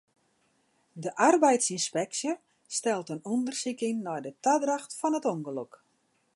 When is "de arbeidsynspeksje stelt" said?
1.03-3.11